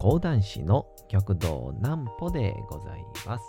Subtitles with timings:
[0.00, 3.44] 講談師の極道南歩でございます。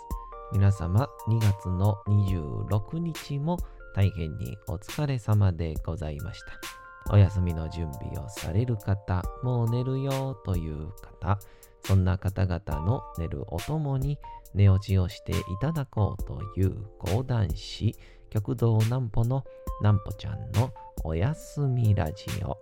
[0.52, 3.56] 皆様2月の26日も
[3.96, 7.14] 大変にお疲れ様でございました。
[7.14, 11.38] お休みの準備をされる方、もう寝るよという方、
[11.86, 14.18] そんな方々の寝るおともに
[14.52, 17.96] 寝落ちをしていただこうという講談師、
[18.28, 19.42] 極道南歩の
[19.80, 20.70] 南歩ちゃんの
[21.02, 22.61] おやすみラジオ。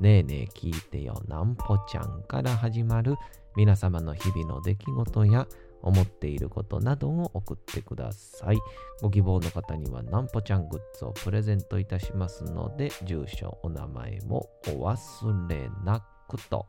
[0.00, 3.14] ねえねえ聞いてよなんぽちゃんから始まる
[3.56, 5.46] 皆様の日々の出来事や
[5.80, 8.58] 思っていることなどを送ってください。
[9.00, 16.66] ご希望の方にはなんぽちゃんグッズをプレゼントいたしますので、住所、お名前もお忘れなくと、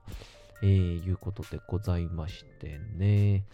[0.62, 3.46] えーいうことでございましてね。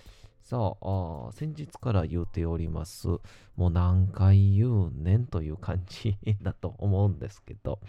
[0.41, 3.07] さあ、先日から言うております。
[3.55, 7.79] もう何回言うねんという感じだと思うんですけど、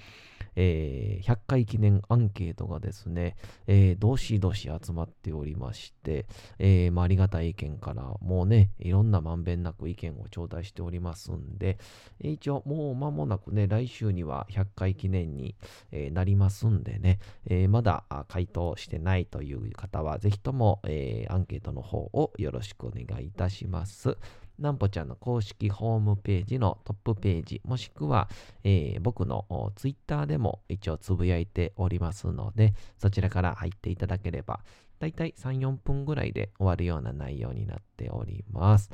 [0.57, 6.27] えー100回記念アンケートがですね、えーどしどし集まっておりまして、
[6.59, 11.79] えーまあ、ありがたい意見から、もうね、いろんなまんべんなく意見を頂戴しておりますんで、
[12.21, 15.57] 一応もう間もなくね、来週には100回記念に、
[15.93, 24.17] えーなりますんでね、えーまだ回答してないという方は、ぜひとも、えーアンケートの方をよろしくお願いいたします。
[24.59, 28.29] なんぽちゃんの公式ホームページのトップページ、もしくは、
[28.63, 34.61] えー僕のツイッターでも一応つぶやいておりますので、そちらから入っていただければ、
[35.01, 38.91] だいたい3、4分ぐらいで終わるような内容になっております。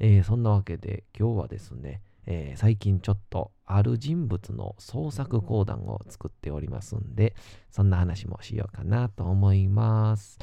[0.00, 7.34] えーそんなわけで今日はですね、えー最近ちょっとある人物の創作講談を作っておりますんで、
[7.70, 10.38] そんな話もしようかなと思います。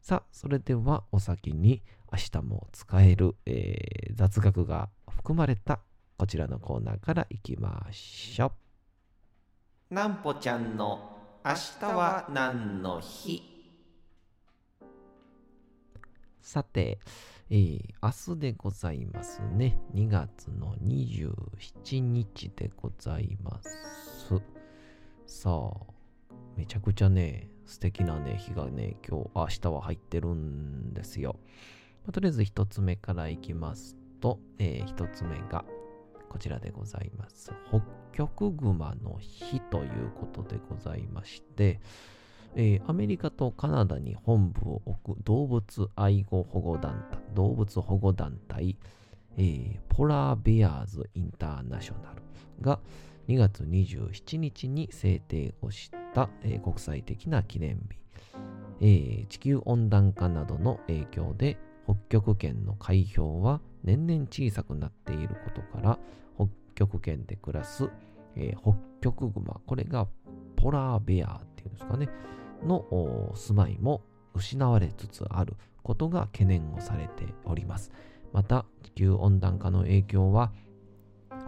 [0.00, 1.82] さあ、それではお先に
[2.14, 5.80] 明日も使える、えー雑学が含まれた
[6.16, 8.52] こちらのコーナーからいきましょ
[9.90, 9.94] う。
[9.94, 13.42] なんぽちゃんの明日は何の日？
[16.40, 17.00] さて、
[17.50, 19.76] えー明日でございますね。
[19.92, 24.40] 2月の27日でございます。
[25.26, 25.74] さあ、
[26.56, 31.40] めちゃくちゃね、素敵なね、日がね、今日、明日は入ってるんですよ。
[32.04, 35.64] まあとりあえず一つ目からいきますと、えー一つ目が
[36.28, 37.52] こちらでございます。
[37.68, 37.82] 北
[38.12, 41.80] 極熊の日ということでございまして、
[42.56, 48.76] えーアメリカとカナダに本部を置く動物愛護保護団体、動物保護団体、
[49.36, 52.22] えーポラーベアーズ・インターナショナル
[52.60, 52.80] が
[53.28, 57.96] 2月27日に制定をした、えー国際的な記念日、
[58.80, 65.98] えー地球温暖化などの影響で北極圏の海氷は年々小さくなっていることから
[66.36, 67.90] 北極圏で暮らす、
[68.36, 70.06] えー北極熊これが
[70.56, 72.08] ポラーベアっていうんですかね
[72.66, 74.02] の住まいも
[74.34, 77.92] 失われつつあることが懸念をされております。
[78.32, 80.52] また地球温暖化の影響は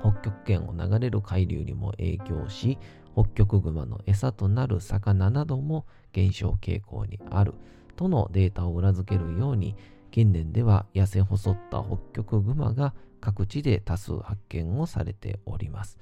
[0.01, 2.79] 北極圏を流れる海流にも影響し
[3.15, 7.55] 北極熊の餌となる魚なども減少傾向にある
[7.97, 9.75] とのデータを裏付けるように
[10.17, 15.99] 近年では痩せ細った北極熊が各地で多数発見をされております。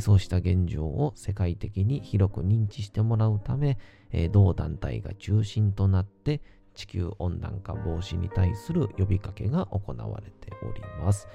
[0.00, 3.78] そうした現状を世界的に広く認知してもらうため、
[4.32, 6.40] 同団体が中心となって
[6.74, 11.28] 地球温暖化防止に対する呼びかけが行われております。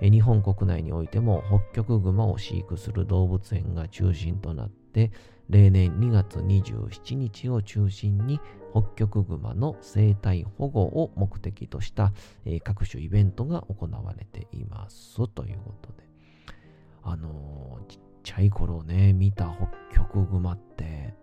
[0.00, 5.12] 日本国内においても北極熊を飼育する動物園が中心となって
[5.48, 8.40] 例年2月27日を中心に
[8.74, 12.12] 北極熊の生態保護を目的とした、
[12.44, 15.16] えー各種イベントが行われています。
[15.28, 16.04] ということで。
[17.04, 19.54] あのーちっちゃい頃ね見た
[19.90, 21.14] 北極熊って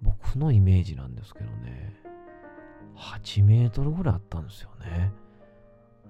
[0.00, 2.02] 僕のイメージなんですけどね
[2.96, 5.12] 8メートルぐらいあったんですよね。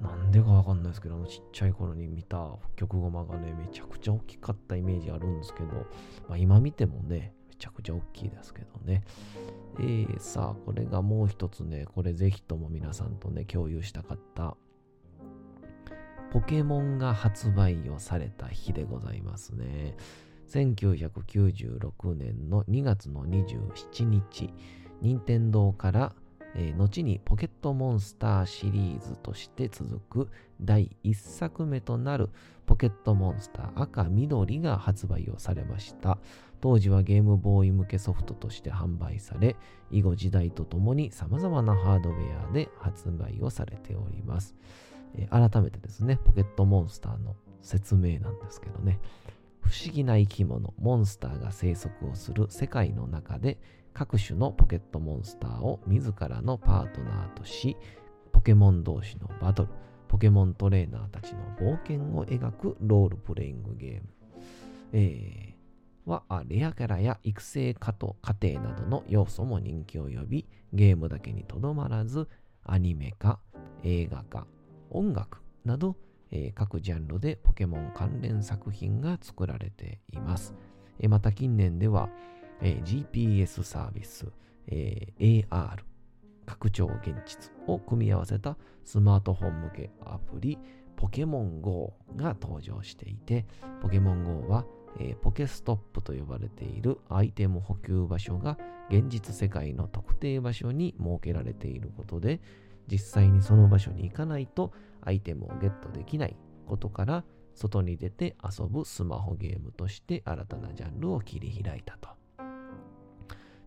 [0.01, 2.37] なんでかわかんないですけど、ちっちゃい頃に見た
[2.75, 5.87] 北極熊がね、めちゃくちゃ大きかったイメージあるんですけど、
[6.29, 7.33] まあ、今見てもね、
[7.63, 9.05] ちゃくちゃ大きいですけどね。
[9.79, 14.57] えー、さあ、これがもう一つね、これぜひとも皆さんとね、共有したかった、
[16.33, 19.97] ポケモンが発売をされた日でございますね。
[20.49, 24.53] 1996年の2月の27日、
[25.01, 26.13] 任天堂から
[26.55, 32.31] えー、後にポケットモンスターシリーズとして続く第1作目となる
[32.67, 36.19] ポケットモンスター赤緑が発売をされました。
[36.61, 39.57] 当時はゲームボーイ向けソフトとして販売され、
[39.91, 44.55] 以後時代とともに様々なハードウェアで発売をされております。
[45.15, 49.01] えー、改めてですね、ポケットモンスターの説明なんですけどね、
[49.61, 53.59] 不思議な生き物、モンスターが生息をする世界の中で
[53.95, 57.77] 各種のポケットモンスターを自らのパートナーとし、
[58.33, 59.69] ポケモン同士のバトル、
[60.09, 64.03] ポケモントレーナーたちの冒険を描くロールプレイングゲーム。
[64.93, 72.29] えー、は、レアキャラや育成過程などの要素も人気を呼び、ゲームだけにとどまらず、
[72.65, 73.39] アニメ化、
[73.83, 74.47] 映画化、
[74.91, 75.97] 音楽など、
[76.31, 80.55] えー、各ジャンルでポケモン関連作品が作られています。
[80.99, 82.09] えー、また近年では、
[82.63, 84.27] えー、GPS サービス、
[84.69, 85.79] えー、AR、
[86.47, 90.59] 拡張現実を組み合わせたスマートフォン向けアプリ
[90.97, 93.45] ポケモン GO が登場していて、
[93.81, 94.65] ポケモン GO は、
[95.01, 98.57] えー、ポケストップと呼ばれているアイテム補給場所が
[98.89, 102.41] 現実世界の特定場所に設けられていることで、
[102.87, 106.37] 実際にその場所に行かないとアイテムをゲットできない
[106.67, 107.25] ことから、
[107.55, 112.22] 外に出て遊ぶスマホゲームとして新たなジャンルを切り開いたと。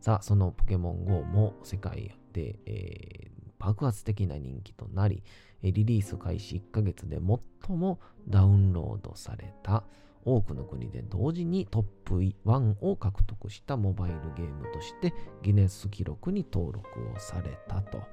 [0.06, 5.24] さあ、そのポケモン GO も世界で、えー、爆発的な人気となり、
[5.64, 9.84] リリース開始1ヶ月で最もダウンロードされた
[10.24, 15.12] 多くの国で同時にトップ1を獲得したモバイルゲームとして
[15.42, 18.04] ギネス記録に登録をされたと。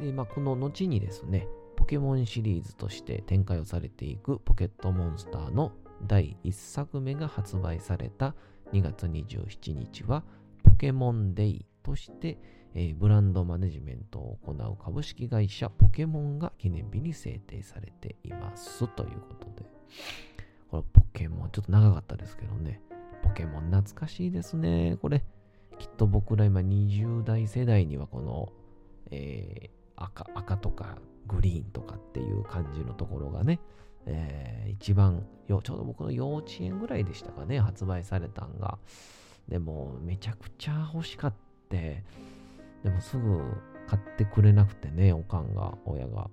[0.00, 1.46] でまあ、この後にですね、
[1.76, 5.70] ポケモンシリーズとして展開をされていくポケットモンスターの
[6.02, 8.34] 第1作目が発売された
[8.72, 10.24] 2月27日は
[10.64, 12.38] ポケモンデイとして、
[12.74, 19.70] えー、ブランドマネジメントを行う株式会社ポケモンが記念日に制定されていますということで。
[20.68, 22.80] これポケモン、ちょっと長かったですけどね。
[23.22, 24.98] ポケモン懐かしいですね。
[25.00, 25.22] これ、
[25.78, 28.52] きっと僕ら今20代世代にはこの、
[29.10, 33.60] えー、赤、赤とかグリーンとかっていう感じのところがね、
[34.06, 38.78] えー、一番、ちょうど僕の幼稚園ぐらいでしたかね、発売されたんが。
[39.48, 41.34] でも、めちゃくちゃ欲しかっ
[41.68, 42.04] て、
[42.82, 43.42] でもすぐ
[43.86, 46.30] 買ってくれなくてね、おかんが、親が。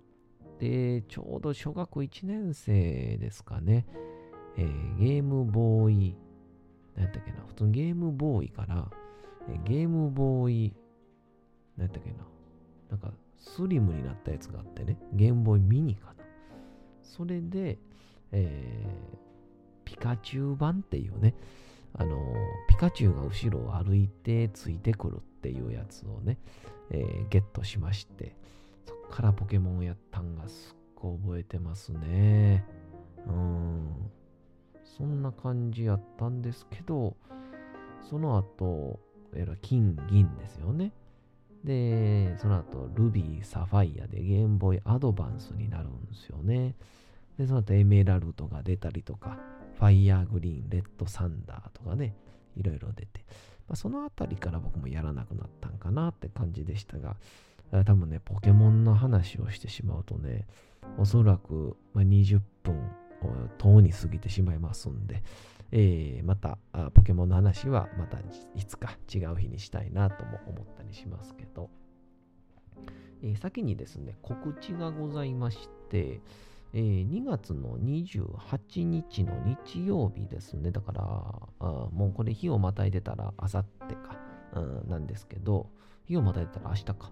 [0.59, 3.85] で、ちょうど小学1年生ですかね、
[4.57, 6.15] えー、ゲームボーイ、
[6.95, 8.89] 何やったっけな、普通ゲームボーイから、
[9.49, 10.73] えー、ゲームボーイ、
[11.77, 12.17] 何やったっけな、
[12.91, 16.23] なんかスリムになったやつがあってね、ゲームボーイミニかな。
[17.01, 17.79] それで、
[18.31, 19.17] えー、
[19.83, 21.33] ピカチュウ版っていうね、
[21.93, 22.17] あの、
[22.67, 26.37] ピカチュウが後ろを歩いてついてくるっていうやつをね、
[26.89, 28.35] えー、ゲットしまして、
[28.85, 32.65] そっからポケモンやったんがすっごい覚えてますね。
[33.27, 34.11] うん。
[34.83, 37.15] そんな感じやったんですけど、
[38.09, 38.99] その後、
[39.33, 40.91] えら金、銀ですよね。
[41.63, 46.75] で、その後、ルビー、サファイアでゲームボーイアドバンスになるんですよね。
[47.37, 49.37] で、その後エメラルドが出たりとか、
[49.81, 52.15] ファイヤーグリーン、レッドサンダーとかね、
[52.55, 53.25] いろいろ出て、
[53.67, 57.15] まあ、そのあたりから僕もやらなくなったんかなって感じでしたが、
[57.85, 60.45] 多分ね、ポケモンの話をしてしまうとね、
[60.99, 65.23] おそらく、20分をとうに過ぎてしまいますんで、
[65.71, 66.59] えー、また
[66.93, 71.71] ポケモンの話はまたいつか違う日にしたいなとも思ったりしますけど、
[73.23, 76.21] えー、先にですね、告知がございまして、
[76.73, 79.33] えー、2月の28日の
[79.65, 80.71] 日曜日ですね。
[80.71, 81.01] だから、
[81.91, 84.17] もうこれ日をまたいでたらあさってか、
[84.55, 85.69] うん、なんですけど、
[86.05, 87.11] 日をまたいでたら明日か。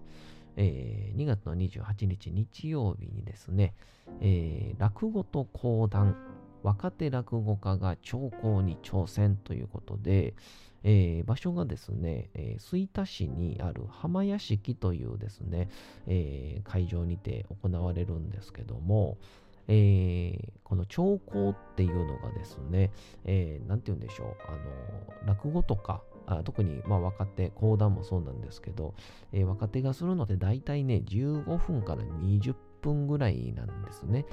[0.56, 3.74] えー、2月の28日日曜日にですね、
[4.20, 6.16] えー、落語と講談、
[6.62, 10.34] 若手落語家が長考に挑戦ということで、
[10.82, 15.68] えー、場所がですね、えー、吹田市にある浜屋敷というですね、
[16.06, 19.18] えー、会場にて行われるんですけども、
[19.68, 22.90] えー、この兆候っていうのがですね、
[23.24, 28.94] えー、なんて言うんでしょう、あの、落語とか、あ特にまあ若手、講談もそうなんですけど、
[29.32, 34.26] えー、若手がするので大体ね、15分から20分ぐらいなんですね。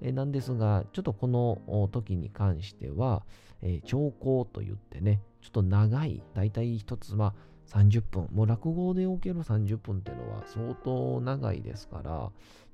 [0.00, 3.24] え、なんですが、ちょっとこの時に関しては、
[3.62, 7.34] えー、兆候と言ってね、ちょっと長い、大体一つ、まあ、
[7.70, 8.28] 30分。
[8.32, 12.30] もう落語でおける30分っていうのは相当長いですから、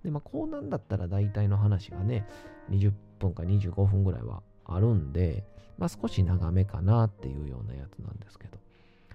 [0.06, 2.26] で、まあ、講談だったら大体の話がね、
[2.70, 5.44] 20分か25分ぐらいはあるんで、
[5.78, 8.56] まあ、少し長めかなっていうようなやつなんですけど、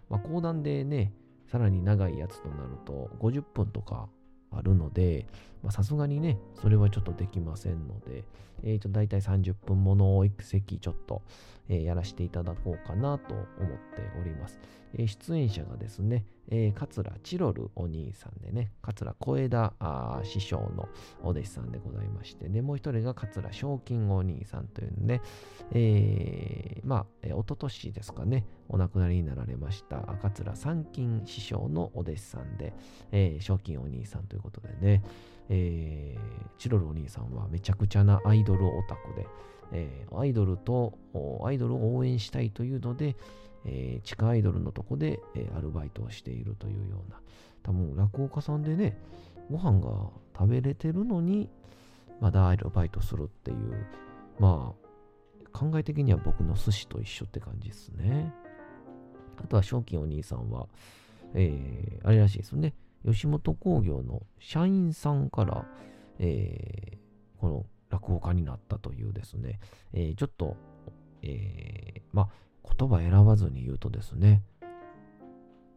[0.09, 1.13] まあ、講談でね、
[1.49, 4.09] さらに長いやつとなると50分とか
[4.51, 5.27] あるので、
[5.69, 8.25] さすがにね、それはちょっとできませんので、
[8.63, 11.21] えー、と大体30分ものを一席ちょっと、
[11.69, 14.59] えー、やらせていただこうかなと思っております。
[14.97, 19.73] 出演者がですね、えー、桂チロルお兄さんでね、桂小枝
[20.23, 20.89] 師匠の
[21.23, 25.21] お弟子さんでございまして、で、もう一人が桂賞金お兄さんというね、
[25.71, 32.73] えー、まあ、えー、一昨年ですかね、お亡くなりになられました桂三金師匠のお弟子さんで、
[33.11, 35.03] えー、賞金お兄さんということでね、
[35.49, 39.27] えー、チロルお兄さんはめちゃくちゃなアイドルオタクで、
[39.71, 40.97] えー、アイドルと、
[41.43, 43.15] アイドルを応援したいというので、
[43.65, 47.19] えー、地下アイドルのとこで、えー、アルバイトをしているというような、
[47.63, 48.97] 多分落語家さんでね、
[49.49, 51.49] ご飯が食べれてるのに、
[52.19, 53.85] まだアルバイトするっていう、
[54.39, 58.33] まあ、考え的には僕の寿司と一緒って感じですね。
[59.37, 60.67] あとは、賞金お兄さんは、
[61.33, 62.73] えー、あれらしいですね。
[63.05, 65.65] 吉本興業の社員さんから、
[66.19, 69.59] えー、この落語家になったというですね、
[69.93, 70.55] えー、ちょっと、
[71.23, 72.29] えー、まあ、
[72.77, 74.43] 言葉選ばずに言うとですね、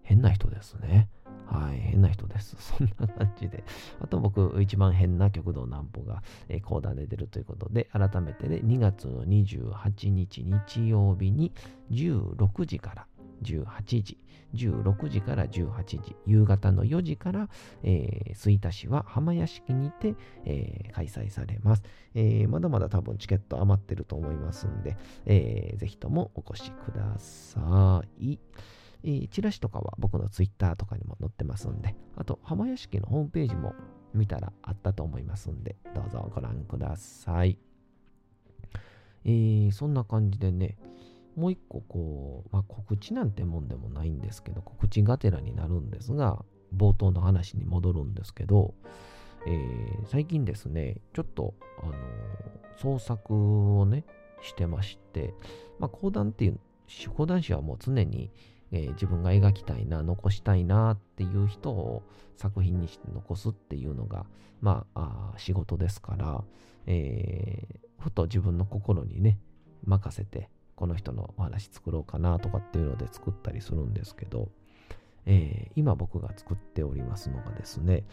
[0.03, 1.09] 変な人ですね。
[1.47, 2.57] はい、変な人です。
[2.61, 3.64] そんな感じで。
[4.00, 11.53] あと僕、一番変な極道南穂が、えー、講談で出るということで、改めてね、2月の28日日曜日に
[11.91, 13.07] 16時から
[13.44, 14.18] 18時、
[14.54, 17.48] 16時から18時、夕方の4時から、
[17.82, 21.82] えー、吹田市は浜屋敷にて、えー、開催されます、
[22.14, 24.96] えー、まだまだ多分チケット余ってると思いますんで、
[25.26, 28.38] えー、ぜひともお越しください。
[29.06, 33.74] えー、チラシとかは僕のツイッターとかにも載ってますんで、あと浜屋敷のホームページも
[34.14, 37.58] 見たらあったと思いますんで、どうぞご覧ください。
[39.26, 40.76] えー、そんな感じでね、
[41.37, 46.45] もう一個こう、まあ、告知なんてもんでもないんですけど、告知がてらになるんですが、
[46.76, 48.75] 冒頭の話に戻るんですけど、
[49.47, 51.93] えー、最近ですね、ちょっと、あの、
[52.76, 54.05] 創作をね、
[54.43, 55.35] してまして、
[55.79, 56.59] まあ、講談っていう、
[57.17, 58.31] 講談師はもう常に、
[58.73, 62.03] えー、自分が描きたいな、残したいなっていう人を
[62.37, 64.26] 作品にして残すっていうのが、
[64.61, 66.43] まあ、あ仕事ですから、
[66.87, 69.38] えー、ふと自分の心にね、
[69.85, 74.49] 任せて、この人のお話作ろうかなとかっていうので作ったりするんですけど、
[75.26, 78.04] えー、今僕が作っておりますのがですね、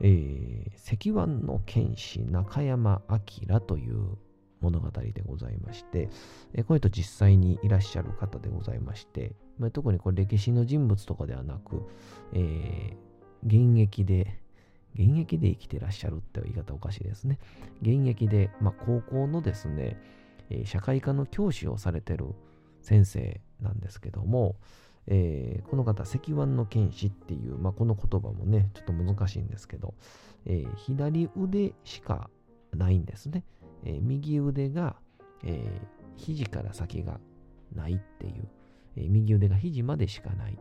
[0.00, 4.16] えー、石腕の剣士中山明という
[4.60, 6.08] 物語でございまして、
[6.54, 11.82] えー、これと実際にいらっしゃる方でございまして、まあ、特にこれ歴史の人物とかではなく、
[12.32, 14.40] えー、現役で、
[14.94, 17.38] 現役で生きてらっしゃるって言い方おかしいですね。
[17.82, 20.00] 現役で、まあ、高校のですね、
[20.50, 22.26] えー、社会科の教師をされてる
[22.82, 24.56] 先生なんですけども、
[25.06, 29.94] えー、この方、石腕の剣士っていう、まあ、この言葉もね、ちょっと難しいんですけど、
[30.44, 32.30] えー、左腕しか
[32.74, 33.44] ないんですね。
[33.84, 34.96] え右腕が、
[35.44, 35.80] え
[36.16, 37.20] 肘から先が
[37.74, 38.48] ないっていう、
[38.96, 40.56] え右腕が肘までしかないっ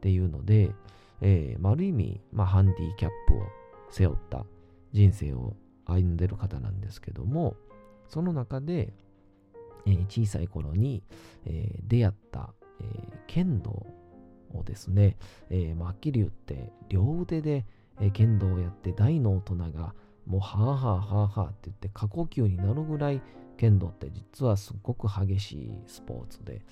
[0.00, 0.70] ていうので、
[1.20, 3.42] えまあ、ある意味、まあ、ハンディキャップを
[3.90, 4.46] 背負った
[4.92, 5.54] 人生を
[5.84, 7.56] 歩んでる方なんですけども、
[8.08, 8.94] その中で、
[9.86, 11.02] えー、小さい頃に、
[11.46, 13.86] えー、出会った、えー、剣道
[14.54, 15.16] をですね、
[15.50, 17.64] えまあ、はっきり言って両腕で、
[18.00, 19.94] え剣道をやって大の大人が
[20.26, 23.20] もうはあはあはあはあって言って過呼吸になるぐらい
[23.56, 26.62] 剣道って実はすっごく激しいスポーツで、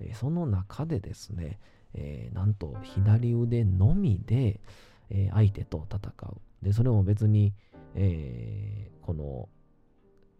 [0.00, 1.58] えその中でですね、
[1.94, 4.60] えなんと左腕のみで、
[5.10, 6.64] え相手と戦う。
[6.64, 7.52] で、それも別に、
[7.94, 9.48] えこの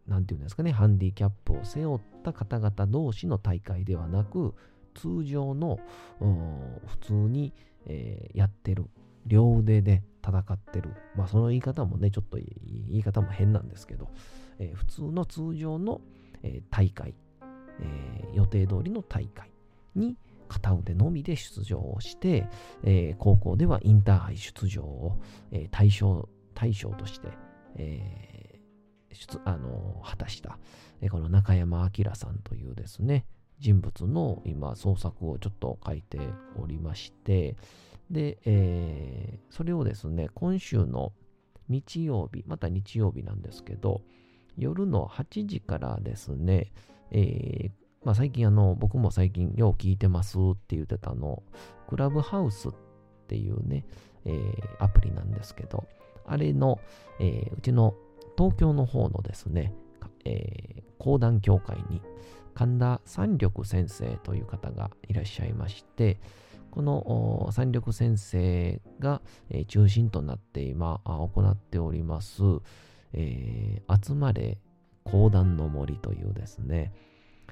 [0.07, 4.55] 何て言うんですかね、ハンディキャップを背負った方々同士の大会ではなく、
[4.95, 5.79] 通常の
[6.87, 7.53] 普通に、
[7.87, 8.87] えー、やってる、
[9.27, 14.09] 両腕で戦ってる、まあその言い方もね、ちょっと言い方も変なんですけど、
[14.59, 16.01] えー、普通の通常の、
[16.43, 17.15] えー、大会、
[17.81, 19.51] え予定通りの大会
[19.97, 22.47] に片腕のみで出場をして、
[22.85, 25.19] え高校ではインターハイ出場を、
[25.51, 27.29] え対象対象として、
[27.77, 28.54] え
[29.45, 30.59] あの果たした、
[31.11, 33.27] この中山明さんというですね、
[33.59, 36.19] 人物の今創作をちょっと書いて
[36.61, 37.57] おりまして、
[38.11, 41.13] で、えー、それをですね、今週の
[41.69, 44.03] 日曜日、また日曜日なんですけど、
[44.57, 46.73] 夜の8時からですね、
[47.11, 47.71] えー、
[48.05, 51.43] まあ、最近あの、僕も最近よう聞いてますって言ってたの、
[51.89, 52.73] クラブハウスっ
[53.27, 53.87] ていうね、
[54.25, 55.85] えー、アプリなんですけど、
[56.27, 56.79] あれの、
[57.19, 57.95] えー、うちの
[58.37, 59.73] 東京の方のですね、
[60.25, 62.03] えー、講談協会に
[62.55, 66.21] 神田三緑先生という方がいらっしゃいまして、
[66.71, 72.43] この三緑先生が、えー、中心となって今行っております、
[73.13, 74.59] えー、集まれ
[75.05, 76.93] 講談の森というですね、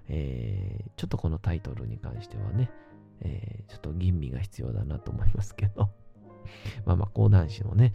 [0.09, 2.71] えー、ちょっとこのタイトルに関してはね、
[3.21, 5.91] えー、ちょっと吟味が必要だなと思いますけど。
[6.85, 7.93] まあまあ講談師のね、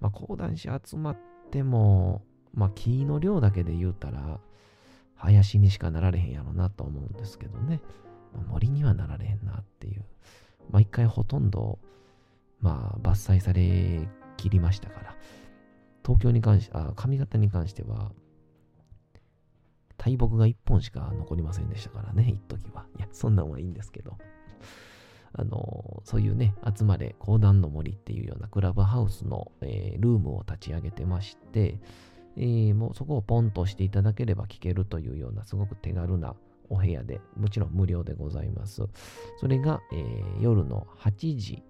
[0.00, 1.16] まあ講談師集まっ
[1.50, 2.22] ても、
[2.54, 4.40] まあ木の量だけで言うたら、
[5.16, 7.80] 林にしかなられへんやろなと思うんですけどね、
[8.32, 10.04] まあ、森にはなられへんなっていう。
[10.70, 11.78] まあ一回ほとんど、
[12.60, 15.16] まあ伐採されきりましたから、
[16.04, 18.12] 東京に関して、あ、上方に関しては、
[19.98, 22.86] 大木が1本しか残りませんでしたからね、一時は。
[22.98, 24.16] いや、そんなんはいいんですけど。
[25.32, 31.78] あの、そういうね、集まれ、講談の森っていうようなクラブハウスの、えー、ルームを立ち上げてまして、
[32.36, 36.34] えー、もうそこをポンとしていただければ聞けるというようなすごく手軽な
[36.68, 38.82] お部屋で、もちろん無料でございます。
[39.38, 41.62] それが、えー、夜の8時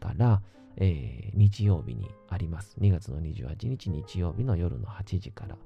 [0.00, 0.42] から、
[0.76, 2.76] えー、日曜日にあります。
[2.80, 5.56] 2月の28日日曜日の夜の8時から。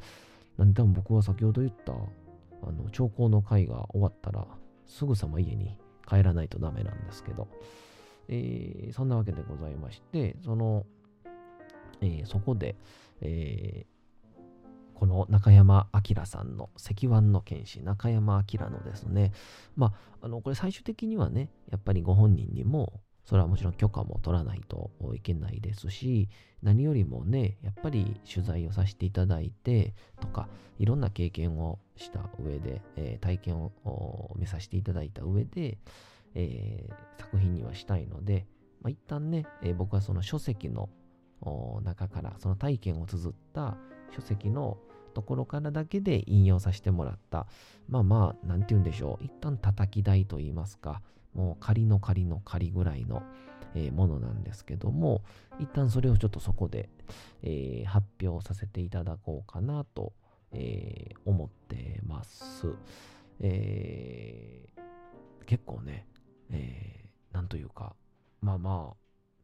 [0.57, 4.45] なんで多分僕は先ほど言ったあの兆候の会が終わったら
[4.87, 5.79] すぐさま家に
[6.09, 7.47] 帰らないとダメなんですけど、
[8.29, 10.87] えー、そんなわけでございまして、その、
[12.01, 12.77] えー、そこで、
[13.21, 13.98] えー、
[14.99, 19.33] この中山明さんの石腕の剣士中山明のですね、
[19.77, 26.29] まあ、あの、これ最終的にはね、やっぱりご本人にもそれはもちろん許可も取らないといけないですし、
[26.65, 30.49] 何よりもね、やっぱり取材をさせていただいてとか、
[30.81, 35.79] いろんな経験をした上で、えー、体験を見させていただいた上で、
[36.35, 38.47] えー、作品にはしたいので、
[38.83, 40.89] まあ、一旦ね、えー、僕はその書籍の
[41.85, 43.77] 中から、その体験を綴った
[44.17, 44.79] 書籍の
[45.09, 47.47] ところからだけで引用させてもらった、
[47.89, 51.03] まあまあ、なんて言うんでしょう、一旦叩き台と言いますか、
[51.35, 53.23] もう仮の仮の仮ぐらいの、
[53.75, 55.23] えー、ものなんですけども、
[55.59, 56.89] 一旦それをちょっとそこで、
[57.43, 60.13] えー、発表させていただこうかなと、
[60.53, 62.75] えー、思ってます。
[63.41, 64.69] え
[65.47, 66.07] 結構ね、
[66.51, 67.95] えなんというか、
[68.41, 68.95] まあま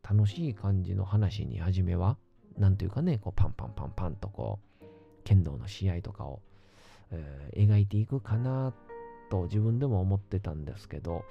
[0.03, 2.19] あ、楽しい感じの話に初めは、
[2.59, 4.74] なんというかね、こうパンパンパンパンとこう、
[5.25, 6.41] 剣道の試合とかを、
[7.11, 8.73] え描いていくかな
[9.31, 11.25] と自分でも思ってたんですけど、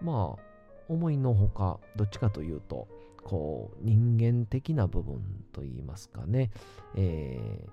[0.00, 0.42] まあ、
[0.88, 2.88] 思いのほか、どっちかというと、
[3.22, 6.50] こう、人間的な部分といいますかね、
[6.96, 7.68] え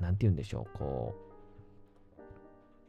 [0.00, 1.14] ー、て言うんでしょう、こ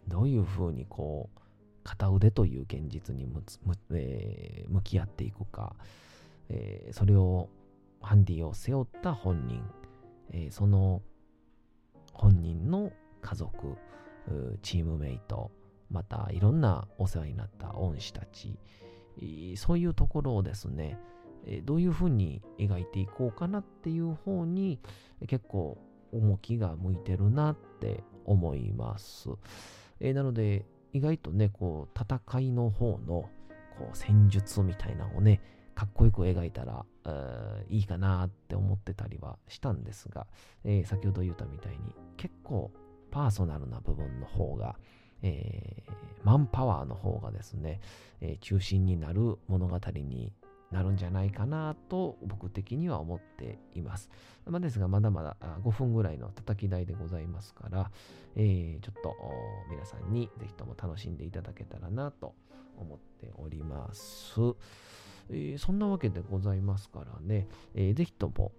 [0.08, 1.40] う、どういうふうにこう、
[1.84, 5.76] 片腕という現実にむむ、えー、向き合っていくか、
[6.50, 7.50] えー、それを、
[8.02, 9.64] ハンディを背負った本人、
[10.32, 11.04] えー、その
[12.14, 13.78] 本人の家族、
[14.62, 15.52] チームメイト、
[15.90, 18.58] またいろんなお世話になった恩師たち、
[19.58, 20.98] そういうところをですね、
[21.64, 24.80] どういうふうに描いていこうかなっていう方に
[25.28, 25.78] 結構
[26.12, 29.30] 重きが向いてるなって思います。
[30.00, 33.30] えなので意外とね、こう戦いの方の
[33.78, 35.42] こう戦術みたいなのをね、
[35.76, 36.86] かっこよく描いたら
[37.70, 40.28] いいかなって思ってたりはしたんですが、
[40.64, 42.72] えー、先ほど言ったみたいに結構
[43.10, 44.76] パーソナルな部分の方が
[45.24, 45.92] えー、
[46.24, 47.80] マンパワーの方がですね、
[48.22, 50.34] えー、中心になる物語に
[50.72, 54.10] なるんじゃないかなと僕的には思っています。
[54.46, 57.92] まあ、ですが、まだまだ5分ぐらいの叩き台でございますから、
[58.36, 59.16] えー、ちょっと
[59.70, 62.34] 皆さんにぜひとも楽しんでいただけたらなと
[62.78, 64.40] 思っております。
[65.32, 68.52] えー、そんなわけでございますからね、えー、ぜひとも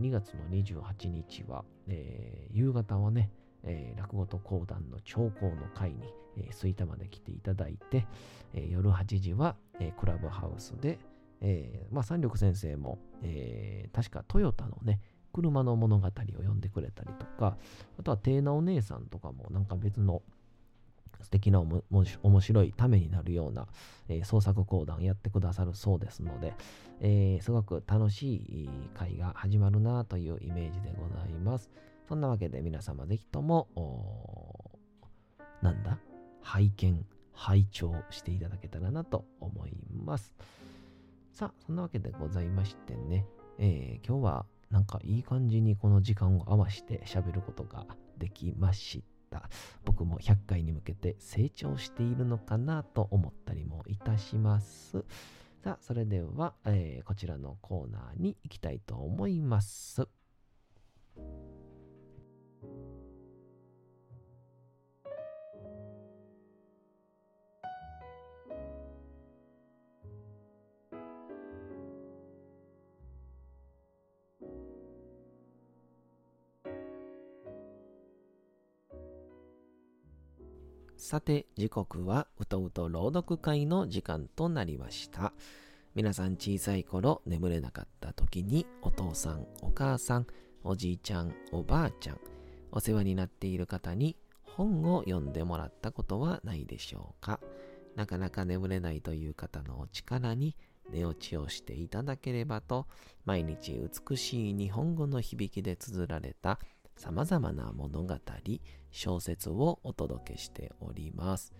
[0.00, 3.30] 2月の28日は、えー、夕方はね、
[3.64, 5.96] えー、落語と講談の長考の会に、
[6.36, 8.06] えー、吹田まで来ていただいて、
[8.54, 10.98] えー、夜8時は、えー、クラブハウスで、
[11.40, 15.00] えー、まあ、三緑先生も、えー、確かトヨタのね、
[15.32, 17.56] 車の物語を読んでくれたりとか、
[17.98, 20.22] あとはテーナお姉さんとかもなんか別の
[21.20, 23.66] 素敵な面白いためになるような、
[24.08, 26.54] えー、創作講談やってくださるそうですので、
[27.00, 31.70] えー、すごく楽しい会が始まるなというイメージでございます。
[32.08, 33.68] そんなわけで皆様ぜひとも、
[35.60, 35.98] なんだ？
[36.40, 39.72] 拝見、拝聴していただけたらなと思い
[40.04, 40.34] ます。
[41.32, 43.26] さあ、そんなわけでございましてね、
[43.58, 49.17] えー、今日はなんかいい感じにこの時間を合わせて喋ることができました。
[49.30, 49.48] た
[49.84, 55.04] 僕も100回に向けて成長しているのかなと思ったりもいたします。
[55.62, 60.08] さあ、それでは、えー、こちらのコーナーに行きたいと思います。
[80.98, 85.32] さて、時刻はうとうと朗読会の時間となりました。
[85.94, 90.26] 皆さん小さい頃眠れなかった時にお父さん、お母さん、
[90.64, 92.20] おじいちゃん、おばあちゃん、
[92.72, 97.38] お世話になっている方に本を読んでもらったことはないでしょうか
[97.94, 100.56] なかなか眠れないという方のお力に
[100.90, 102.88] 寝落ちをしていただければと
[103.24, 103.80] 毎日
[104.10, 106.58] 美しい日本語の響きで綴られた
[106.98, 108.16] 様々な物語、
[108.90, 111.54] 小説をお届けしております。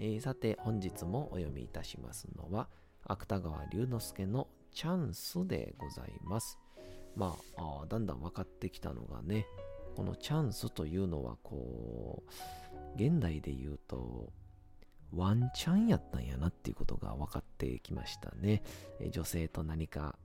[0.00, 2.68] えー、さて本日もお読みいたしますのは
[3.04, 6.58] 芥川龍之介のチャンスでございます。
[7.14, 9.46] まあだんだん分かってきたのがね、
[9.94, 14.32] このチャンスというのはこう、現代で言うと、
[15.14, 18.62] ワンチャンやったんやなっていうことが分かってきましたね。
[19.12, 20.18] 女性と何か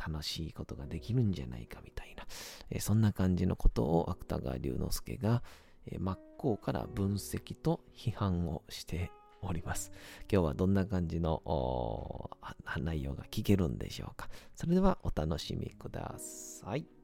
[0.00, 2.26] 楽しいことができるんじゃないかみたいな、
[2.70, 5.42] えそんな感じのことを芥川龍之介が、
[5.86, 9.10] え真っ向から分析と批判をして
[9.42, 9.92] おります。
[10.30, 12.30] 今日はどんな感じの
[12.78, 14.28] 内容が聞けるんでしょうか。
[14.54, 16.99] それではお楽しみください。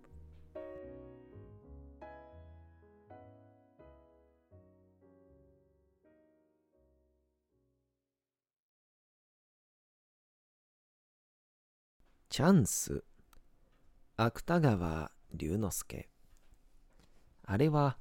[12.37, 13.03] チャンス
[14.19, 16.11] 芥川龍之介
[17.47, 17.97] あれは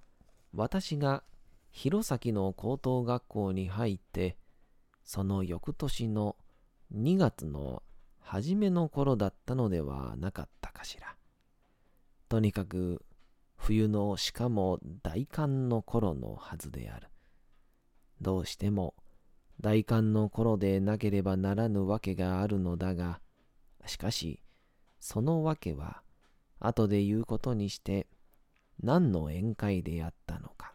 [0.54, 1.24] 私が
[1.72, 4.36] 弘前の高等学校に入って
[5.06, 6.36] その翌年の
[6.94, 7.82] 2月の
[8.20, 11.16] 初めの頃だったのではなかったかしら。
[12.28, 13.06] とにかく
[13.56, 17.08] 冬のしかも大寒の頃のはずである。
[18.20, 18.96] どうしても
[19.62, 23.22] 大寒の頃でなければならぬわけがあるのだが、
[23.88, 24.42] しかし、
[25.00, 26.02] そのわけは、
[26.60, 28.08] 後で言うことにして、
[28.82, 30.74] 何の宴会であったのか。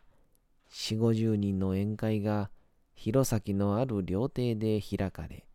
[0.68, 2.50] 四五十人の宴会が、
[2.94, 5.46] 弘前のある料亭で開かれ、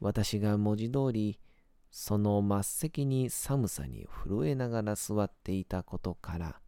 [0.00, 1.40] 私が文字通り、
[1.90, 6.60] その末席に寒さに震えながら座っていたことから、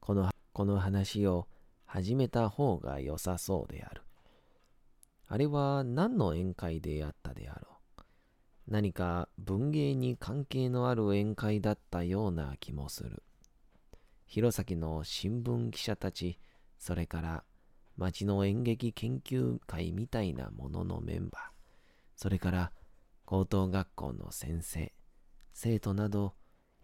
[0.00, 1.46] このこの話を
[1.84, 4.02] 始めた方が良さそうである。
[5.28, 7.75] あれは何の宴会であったであろう。
[8.68, 13.22] 何か文芸に関係のある宴会だったような気もする。
[14.26, 16.40] 弘前の新聞記者たち、
[16.76, 17.44] それから
[17.96, 21.42] 町の演劇研究会みたいなもののメンバー、
[22.16, 22.72] それから
[23.24, 24.92] 高等学校の先生、
[25.52, 26.34] 生徒など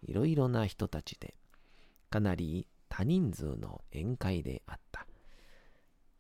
[0.03, 1.35] いろいろな人たちで、
[2.11, 5.07] かなり多人数の宴会であった。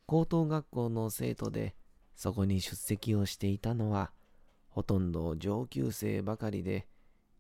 [0.06, 1.76] 高等学校の生徒で
[2.16, 4.10] そこに出席をしていたのは、
[4.74, 6.86] ほとんど上級生ばかりで、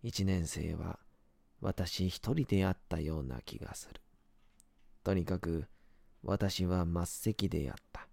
[0.02, 0.98] 一年生は
[1.62, 4.02] 私一人であったような気がする。
[5.02, 5.64] とにかく
[6.22, 8.06] 私は末席であった。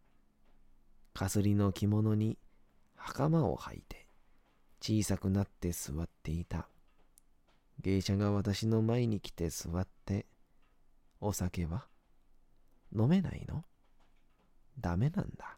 [1.14, 2.38] かすりの着物に
[2.96, 4.08] 袴を履いて
[4.82, 6.70] 小さくなって座っていた。
[7.82, 10.28] 芸者が私の前に来て座って、
[11.20, 11.88] お酒は
[12.98, 13.66] 飲めないの？
[14.80, 15.58] ダメなんだ。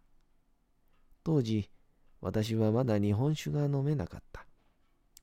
[1.23, 1.69] 当時、
[2.21, 4.45] 私はまだ日本酒が飲めなかった。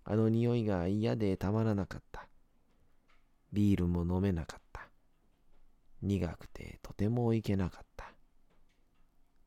[0.04, 2.26] あの匂いが嫌でたまらなかった。
[3.52, 4.88] ビールも飲めなかった。
[6.02, 8.12] 苦くてとてもいけなかった。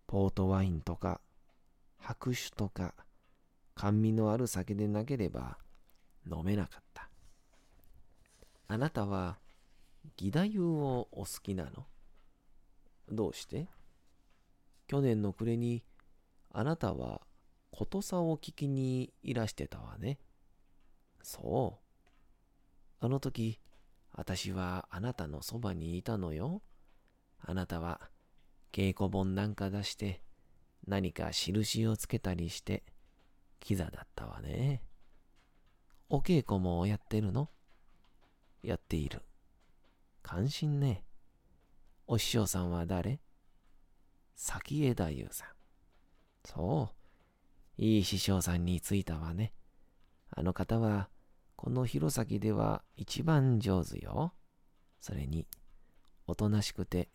[0.07, 1.21] ポートワインとか
[1.97, 2.93] 白酒とか
[3.75, 5.57] 甘味のある酒でなければ
[6.29, 7.09] 飲めなかった。
[8.67, 9.39] あなたは
[10.19, 11.85] 義太夫をお好きなの？
[13.09, 13.67] どうして？
[14.87, 15.83] 去年の暮れに
[16.53, 17.21] あなたは
[17.71, 20.19] ことさを聞きにいらしてたわね。
[21.23, 23.05] そう。
[23.05, 23.59] あの時、
[24.13, 26.61] 私はあなたのそばにいたのよ。
[27.39, 28.01] あなたは
[28.71, 30.21] 稽古本なんか出して
[30.85, 32.83] 何か印をつけたりして
[33.59, 34.83] キザだったわね。
[36.09, 37.49] お稽古もやってるの？
[38.63, 39.21] やっている。
[40.21, 41.03] 感心ね。
[42.05, 43.21] お師匠さんは誰？
[44.35, 45.47] 先枝優さん。
[46.43, 47.00] そう。
[47.77, 49.53] いい師匠さんについたわね。
[50.29, 51.09] あの方は、
[51.55, 54.33] この弘前では一番上手よ。
[54.99, 55.47] それに、
[56.27, 57.09] おとなしくて、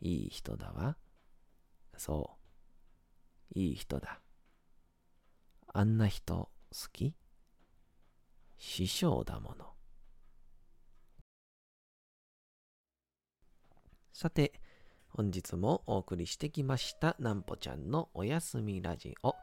[0.00, 0.96] いい人だわ。
[1.96, 2.38] そ
[3.54, 4.20] う、いい人だ。
[5.72, 6.50] あんな人好
[6.92, 7.14] き？
[8.56, 9.74] 師匠だもの。
[14.12, 14.52] さて、
[15.08, 19.34] 本日もお送りしてきましたなんぽちゃんのおやすみラジオ。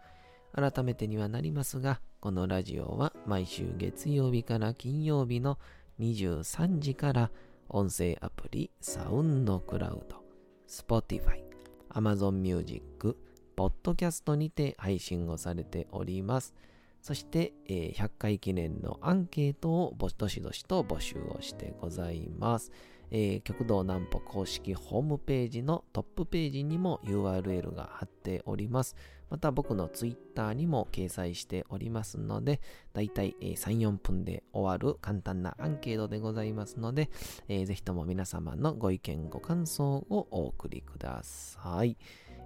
[0.56, 5.60] 改めてにはなりますが、このラジオは毎週月曜日から金曜日の
[6.00, 7.30] 23時から
[7.68, 10.24] 音声アプリサウンドクラウド、
[10.66, 11.44] Spotify、
[11.90, 13.18] Amazon Music、
[13.58, 16.56] ポッドキャストにて配信をされております。
[17.02, 22.72] そして、え、100回記念のアンケートをどしどしと募集をしてございます。
[23.12, 28.96] えー、極道南歩公式ホームページのトップページにも URL が貼っております。
[29.30, 32.62] また僕の Twitter にも掲載しておりますので、
[32.94, 37.10] だいたい3、4分で終わる簡単なアンケートでございますので、
[37.48, 41.98] えー、ぜひとも皆様のご意見、ご感想をお送りください。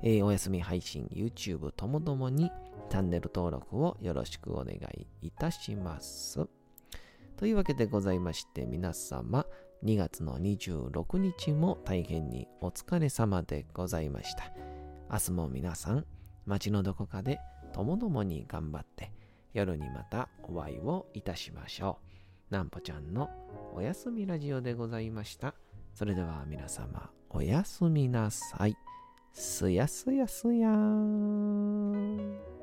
[0.02, 2.50] えー、お休み配信、YouTube ともどもに
[2.90, 6.48] チャンネル登録をよろしくお願いいたします。
[7.36, 9.46] というわけでございまして、皆様、
[9.84, 14.52] 2月の26日も大変にお疲れ様でございました。
[15.10, 16.06] 明日も皆さん、
[16.46, 17.40] 街のどこかで
[17.72, 19.14] ともどもに頑張って、
[19.54, 22.00] 夜にまたお会いをいたしましょ
[22.50, 22.54] う。
[22.54, 23.30] なんぽちゃんの
[23.74, 25.56] おやすみラジオでございました。
[25.94, 28.76] それでは皆様、おやすみなさい。
[29.32, 32.59] すやすやすやーん。